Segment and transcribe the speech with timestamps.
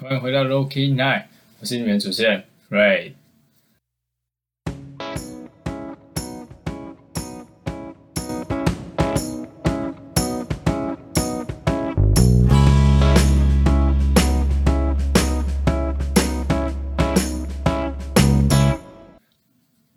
[0.00, 1.24] 欢迎回到 Loki Night，
[1.58, 3.14] 我是你们主持人 Ray。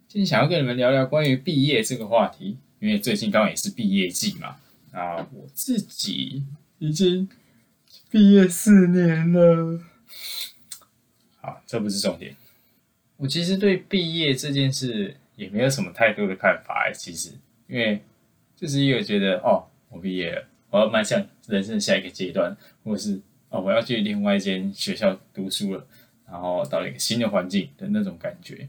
[0.07, 4.55] 今天想要跟你们聊聊关于毕业这个话题，因为最近刚好也是毕业季嘛。
[4.91, 6.43] 啊，我自己
[6.79, 7.29] 已经
[8.09, 9.90] 毕业四年了。
[11.39, 12.35] 好，这不是重点。
[13.17, 17.31] 我其实对毕业这件事也没有什么太多的看法哎，其实，
[17.67, 18.01] 因为
[18.55, 25.87] 就是因为觉得哦，我毕业了，我要迈向人生下一个阶段，或是哦，我要去另外一间学校读书了，
[26.27, 28.67] 然后到了一个新的环境的那种感觉。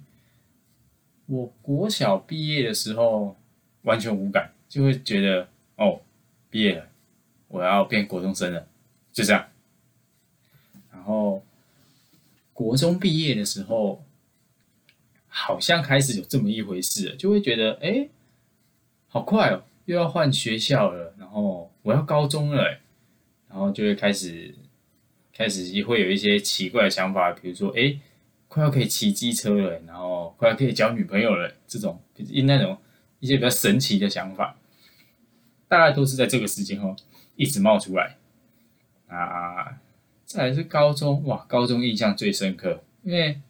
[1.26, 3.36] 我国小毕业的时候
[3.82, 6.00] 完全无感，就会觉得哦，
[6.50, 6.88] 毕业了，
[7.48, 8.66] 我要变国中生了，
[9.12, 9.46] 就这样。
[11.02, 11.42] 然后
[12.52, 14.04] 国中毕业的时候，
[15.26, 18.08] 好像开始有这么一回事，就会觉得哎，
[19.08, 22.78] 好快哦，又要换学校了，然后我要高中了，
[23.48, 24.54] 然后就会开始
[25.34, 27.98] 开始会有一些奇怪的想法，比如说哎。
[28.52, 32.76] 快要可以骑机车了，然后快要可以交女朋友了，这种因那种
[33.18, 34.58] 一些比较神奇的想法，
[35.68, 36.94] 大概都是在这个时间哦
[37.34, 38.18] 一直冒出来
[39.06, 39.80] 啊。
[40.32, 43.40] 再来是高中，哇，高中印象最深刻，因为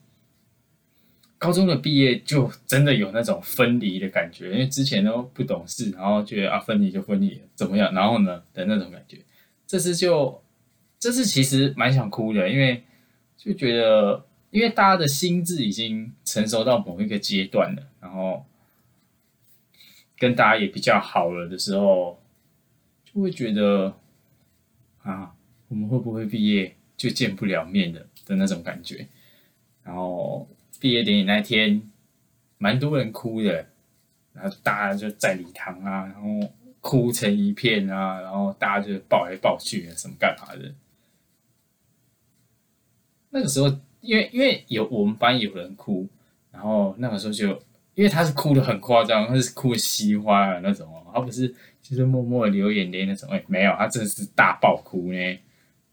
[1.38, 9.18] 高中的毕业就真的有那种分离的感觉，因为之前都不懂事，然后觉得啊分离就分离，怎么样，然后呢的那种感觉。
[9.66, 10.42] 这次就
[10.98, 12.82] 这次其实蛮想哭的，因为
[13.36, 14.24] 就觉得。
[14.52, 18.44] 因为大家的心智已经成熟到某一个阶段了，然后
[20.18, 22.20] 跟大家也比较好了的时候，
[23.02, 23.94] 就会觉得
[25.00, 25.32] 啊，
[25.72, 29.08] 我们会不会毕业就见不了面的的那种感觉。
[29.82, 30.46] 然后
[30.78, 31.80] 毕业典礼那天，
[32.58, 33.66] 蛮多人哭的，
[34.34, 40.74] 然后大家就在礼堂啊，然后哭成一片啊，然后大家就抱来抱去啊，什么干嘛的。
[43.30, 43.74] 那个时候。
[44.02, 46.08] 因为因为有我们班有人哭，
[46.50, 47.50] 然后那个时候就
[47.94, 51.46] 因为他是哭的很夸张，他是哭的稀花的那种哦，他不是
[51.80, 55.38] 就是默默的流眼泪那种，哎，没有，他真的是大爆哭呢。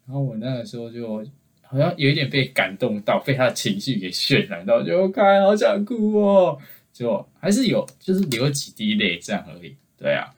[0.09, 1.23] 然后我那个时候就
[1.61, 6.57] 好像有一点被感动到，被他的情绪给渲染到，就看好想哭哦，
[6.91, 9.75] 就还是有就是流几滴泪这样而已。
[9.99, 10.33] 对啊，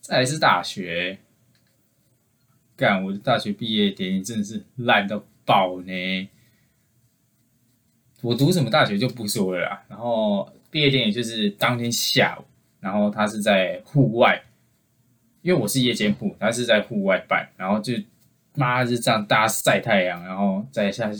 [0.00, 1.16] 再来是大学，
[2.74, 6.28] 干我的大学毕业典礼真的是烂到爆呢。
[8.20, 9.84] 我读什么大学就不说了啦。
[9.88, 12.42] 然后毕业典礼就是当天下午，
[12.80, 14.42] 然后他是在户外，
[15.42, 17.94] 因为我是夜间部，他是在户外办，然后就
[18.54, 21.10] 妈就这样大家晒太阳，然后在下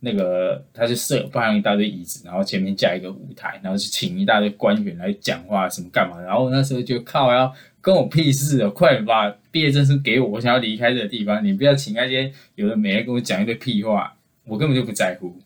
[0.00, 6.20] 那个他就设放一大堆椅子，然后前面架一个舞台，然后就请一大堆官员来讲话什么干嘛。
[6.20, 14.14] 然后那时候就靠要跟我屁事哦，快点把毕业证书给我，我想要离开这个地方，你不要请那些有的没的跟我讲一堆屁话，
[14.44, 15.36] 我根本就不在乎。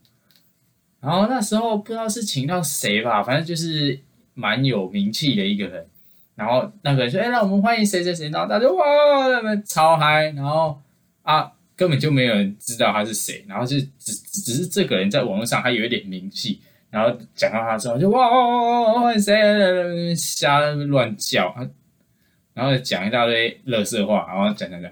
[1.01, 3.99] 然后那时候不知道是请到谁吧，反正就是
[4.35, 5.87] 蛮有名气的一个人。
[6.35, 10.31] 然后那个人说：“哎，那我们欢迎谁谁谁。”然后大家哇，那边超嗨。
[10.31, 10.81] 然后
[11.25, 13.45] 啊，根本就没有人知道他是谁。
[13.49, 16.63] 然后就只只是这个人在网络上还有一点名气。
[16.91, 20.15] 然后讲到他之后，就哇哇哇，欢迎谁？
[20.15, 21.53] 瞎乱叫。
[22.53, 24.89] 然后讲一大堆乐色话，然后讲讲讲。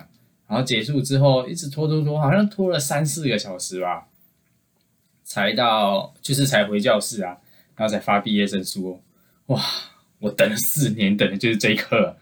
[0.49, 4.09] 然后结束之后，一直拖拖拖，好像拖了三四个小时吧。
[5.23, 7.39] 才到，就是才回教室啊，
[7.77, 9.01] 然后才发毕业证书。
[9.47, 9.63] 哇，
[10.19, 12.17] 我等了四年，等的就是这一刻。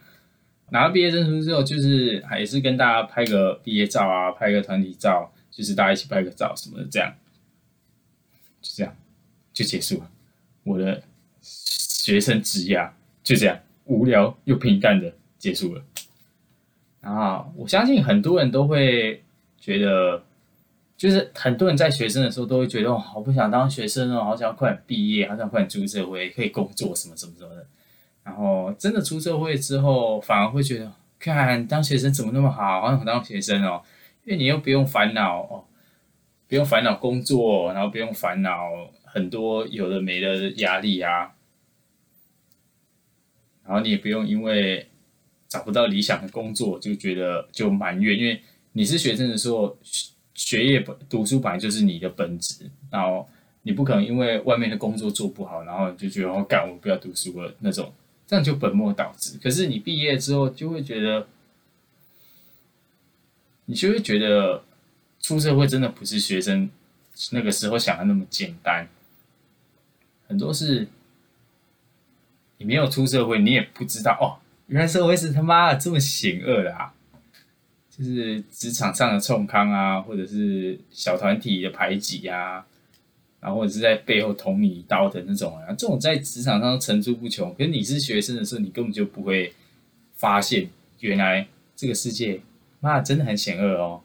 [0.71, 7.15] 拿到毕业证书之后，就是还是跟大家拍个毕业照啊，拍个团体照，就是大家一起拍个照什么的，这样，
[8.61, 8.97] 就这样
[9.53, 10.11] 就结束了。
[10.65, 11.03] 我的
[11.41, 12.91] 学生职涯
[13.23, 15.83] 就这样无聊又平淡的结束了。
[17.01, 19.23] 然后我相信很多人都会
[19.59, 20.23] 觉得。
[21.01, 27.67] 就是很多人在学生的时候都会觉得，哦，好不想当学生哦，好想快点毕业，好想快点出社会，可以工作什么什么什么的。
[28.23, 33.83] 然后真的出社会之后，反而会觉得，看当学生怎么那么好，好想当学生哦，
[34.25, 35.65] 因为你又不用烦恼哦，
[36.49, 38.71] 不用烦恼工作，然后不用烦恼
[39.05, 41.33] 很多有的没的压力啊，
[43.65, 44.89] 然后你也不用因为
[45.49, 48.41] 找不到理想的工作就觉得就埋怨，因为
[48.73, 49.77] 你是学生的时候。
[50.33, 53.29] 学业本读书本来就是你的本职，然后
[53.61, 57.93] 你不可能因为外面的工作做不好，然后就觉得我干我不要读书了那种，
[58.31, 59.41] 这样就本末倒置。
[59.43, 61.27] 可是你毕业之后就会觉得，
[63.65, 64.63] 你就会觉得
[65.19, 66.71] 出社会真的不是学生
[67.33, 68.87] 那个时候想的那么简单，
[70.29, 70.87] 很多是，
[72.59, 74.39] 你没有出社会，你也不知道哦，
[74.69, 76.95] 原来社会是他妈的这么险恶的啊！
[77.91, 82.65] 就是职场上的冲康啊，或者是小团体的排挤啊，
[83.41, 87.55] 然后或者是在背后捅你一刀的那种啊，这种在职场上层出不穷。
[87.55, 89.55] 可是你是学生的时候，你根本就不会
[90.15, 90.69] 发现，
[91.01, 92.41] 原来这个世界，
[92.81, 94.03] 妈真的很险恶哦。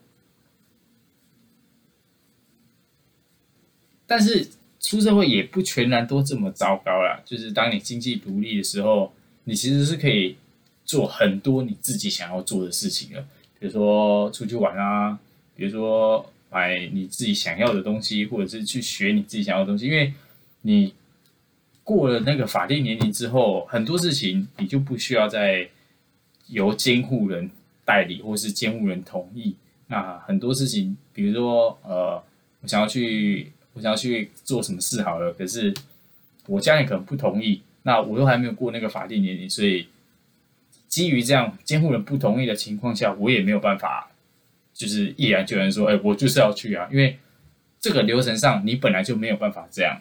[4.07, 4.47] 但是
[4.79, 9.11] 出社会也不全然都这么糟糕啦，就是当你经济独立的时候，
[9.45, 10.37] 你其实是可以
[10.85, 13.25] 做很多你自己想要做的事情的。
[13.59, 15.19] 比如说出去玩啊，
[15.55, 19.87] 比如说买你自己想要的东西，或者是去学你自己想要的东西。
[19.87, 20.13] 因为
[20.61, 20.93] 你
[21.83, 25.69] 过了那个法定年龄之后，很多事情你就不需要再
[26.47, 27.51] 由监护人
[27.83, 29.53] 代理，或是监护人同意。
[29.87, 32.23] 那很多事情，比如说呃，
[32.61, 35.73] 我想要去，我想要去做什么事好了，可是
[36.47, 39.87] 我家人可能不同意，那我又还没有过那个法定年龄，所以。
[40.87, 44.09] 基于这样监护人不同意的情况下，我也没有办法，
[44.75, 47.17] 就是毅然决然说，哎，我就是要去啊，因为
[47.79, 49.99] 这个流程上你本来就没有办法这样。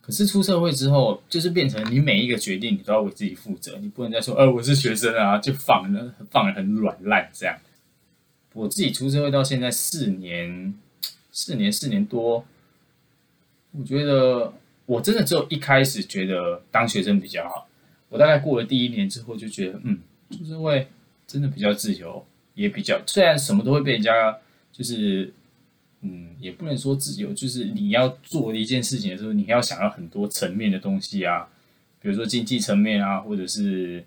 [0.00, 7.58] 可是出社会之后，就是变成你每一个决定你都要为自己负责，你不能再说，呃，我是学生啊，就放了放了很软烂这样。
[8.52, 10.74] 我自己出社会到现在四年，
[11.32, 12.44] 四年四年多，
[13.72, 14.52] 我觉得
[14.84, 17.66] 我真的只有一开始觉得当学生比较好，
[18.10, 19.98] 我大概过了第一年之后就觉得，嗯。
[20.30, 20.88] 出社会
[21.26, 24.38] 真的比较自由，也比较虽然什么都会被人家
[24.72, 25.32] 就是，
[26.00, 31.48] 嗯，也不能说自由，就是你要做一件事情的时候，你要想要很多层面的东西啊，
[32.00, 34.04] 比如说经济层面啊，或者是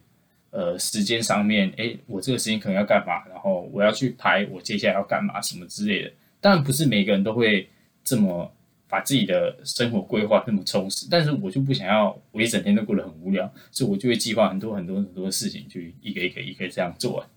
[0.51, 6.11] 呃时间上面，哎，我这个时间可能要干嘛，然后我要去排，我接下来要干嘛什么之类的。
[6.41, 7.69] 当然不是每个人都会
[8.03, 8.51] 这么。
[8.89, 17.27] 把自己的生活规划那么充实，但是我就不想要，我一整天都过得很无聊，所以我就会计划很多很多很多事情，去一个一个一个这样做。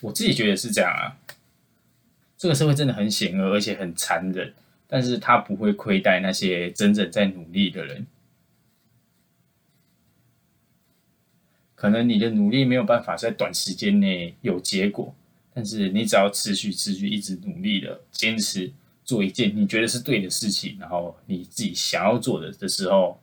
[0.00, 1.16] 我自己觉得是这样啊。
[2.36, 4.54] 这个社会真的很险恶，而且很残忍，
[4.86, 8.06] 但是他不会亏待那些真正在努力的人。
[11.74, 15.14] 可能你的努力没有办法在短时间内有结果，
[15.54, 18.72] 但是你只要持续持续一直努力的坚持。
[19.02, 23.20] 做一件你觉得是对的事情，然后你自己想要做的的时候，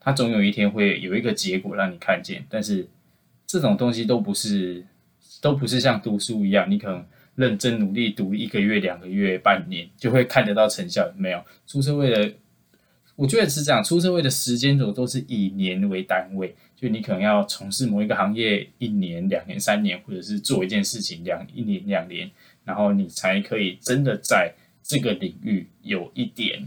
[0.00, 2.44] 它总有一天会有一个结果让你看见。
[2.50, 2.88] 但是
[3.46, 4.84] 这种东西都不是，
[5.40, 7.04] 都不是像读书一样，你可能
[7.34, 11.10] 认真努力读一个月、两个月、半年就会看得到成效。
[11.16, 12.32] 没有出社会的，
[13.16, 22.30] 我觉得是这样，出社会的时间轴都是以年为单位，就你可能要从事某一个行业一年、两年、三年，或者是做一件事情两一年、两年，
[22.64, 24.54] 然后你才可以真的在。
[24.82, 26.66] 这个领域有一点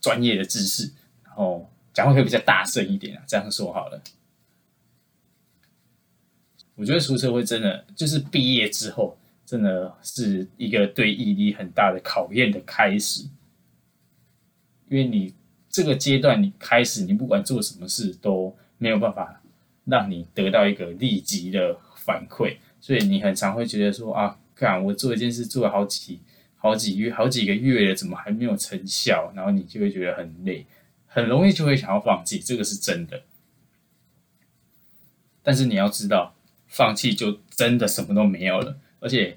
[0.00, 0.88] 专业的知识，
[1.24, 4.00] 然后讲话可以比较大声一点啊，这样说好了。
[6.80, 13.24] 我觉得出社会真的就是毕业之后，真的是一个对毅力很大的考验的开始。
[14.88, 15.34] 因为你
[15.68, 19.42] 这个阶段你开始，你不管做什么事都没有办法
[19.84, 26.20] 让你得到一个立即的反馈，所以你很常会觉得说啊，看我做一件事做了好几。
[26.62, 29.32] 好几月、好几个月了，怎么还没有成效？
[29.34, 30.66] 然后你就会觉得很累，
[31.06, 33.22] 很容易就会想要放弃，这个是真的。
[35.42, 36.34] 但是你要知道，
[36.70, 38.74] 放弃就真的什么都没有了。
[39.00, 39.36] 而且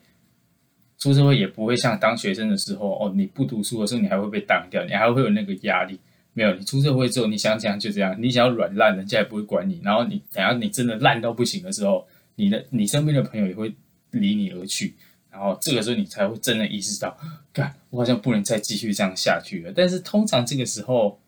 [0.98, 6.00] 出社会也不会像当学生的时候，哦，你不读书的时候，你还会被当掉，你还会有那个压力。
[6.36, 9.80] 没有，你出社会之后，你想想就这样，你想要软烂，人家也不会管你。
[9.84, 13.72] 然后你等下你真的烂到不行的时候，你的你身边的朋友也会
[14.12, 14.96] 离你而去。
[15.30, 17.16] 然后这个时候你才会真的意识到，
[17.52, 19.74] 干，我好像不能再继续这样下去了。
[19.76, 21.20] 但是通常这个时候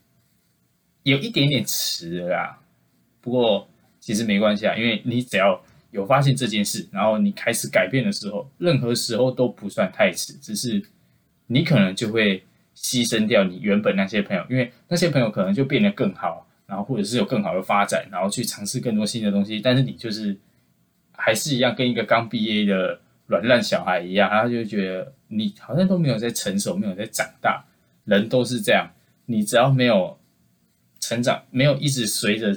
[1.03, 2.59] 有一点点迟了啦。
[3.21, 3.67] 不过
[3.99, 5.59] 其实没关系啊，因为你只要
[5.95, 10.33] 有发现这件事，然后你开始改变的时候，任何时候都不算太迟。
[10.33, 10.83] 只是
[11.47, 12.43] 你可能就会
[12.75, 19.59] 牺牲掉你原本那些朋友，因为那些朋友可能就变得更好，然后或者是有更好的发展，然后去尝试更多新的东西。
[19.59, 20.37] 但是你就是
[21.13, 22.99] 还是一样跟一个刚毕业的。
[23.27, 27.65] 软烂小孩一样，然后就觉得你好像都没有在成熟，没有在长大。
[28.03, 28.87] 人都是这样，
[29.25, 30.15] 你只要没有
[30.99, 32.55] 成长，没有一直随着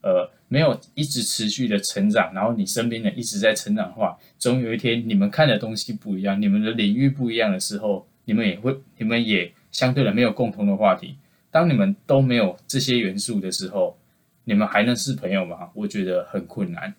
[0.00, 11.16] 呃，没有一直持续的成长，然后你身边人一直在成长的话，总有一天你们看的东西不一样，你们的领域不一样的时候，你们也会，你们也相对的没有共同的话题。
[11.50, 13.98] 当你们都没有这些元素的时候，
[14.44, 15.70] 你们还能是朋友吗？
[15.74, 16.94] 我觉得很困难。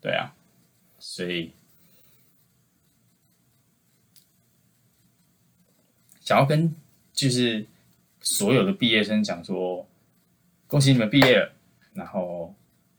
[0.00, 0.34] 对啊，
[0.98, 1.52] 所以。
[6.20, 6.74] 想要跟
[7.12, 7.66] 就是
[8.22, 9.86] 所有的毕业生讲说，
[10.66, 11.52] 恭喜你们毕业了，
[11.92, 12.54] 然后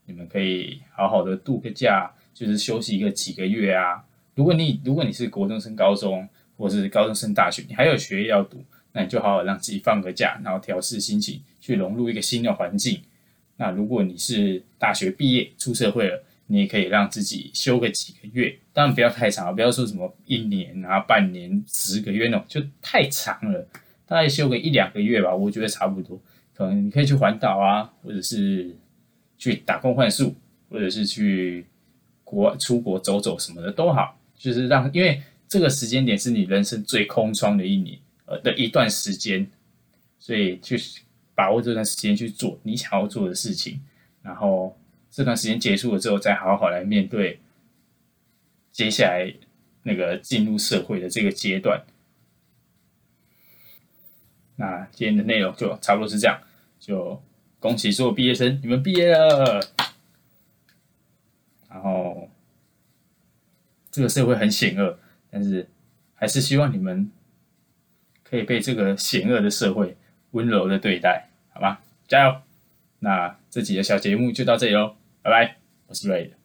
[0.05, 4.03] 你们可以好好的度个假，就是休息一个几个月啊。
[4.35, 13.01] 如果你如果你是国中升高中，或是高中升大学，你还有学业要读，那你就好好让自己放个假，然后调试心情，去融入一个新的环境。
[13.57, 23.67] 那如果你是大学毕业出社会了，你也可以让自己休个几个月，当然不要太长，不要说什么一年啊、半年、十个月那种，就太长了。
[24.05, 26.19] 大概休个一两个月吧，我觉得差不多。
[26.53, 28.75] 可能你可以去环岛啊，或者是
[29.51, 30.35] 去打工换宿，
[30.69, 31.65] 或者是去
[32.23, 34.17] 国出国走走什么的都好。
[34.35, 39.47] 就是让，因为这个时间点是你人生最空窗的一年，呃的一段时间，
[40.19, 40.77] 所以去
[41.33, 43.81] 把握这段时间去做你想要做的事情，
[44.21, 44.77] 然后。
[45.11, 47.39] 这段时间结束了之后，再好好来面对
[48.73, 49.33] 接下来
[49.83, 51.81] 那个进入社会的这个阶段。
[54.57, 56.37] 那今天的内容就差不多是这样，
[56.81, 57.23] 就
[57.59, 59.59] 恭喜所有毕业生，你们毕业了。
[61.69, 62.29] 然后
[63.91, 64.97] 这个社会很险恶，
[65.29, 65.67] 但是
[66.13, 67.11] 还是希望你们
[68.23, 69.97] 可以被这个险恶的社会
[70.31, 71.79] 温柔的对待，好吗？
[72.07, 72.41] 加油！
[72.99, 74.95] 那这集的小节目就到这里喽。
[75.21, 75.57] 拜拜，
[75.87, 76.44] 我是 Ray。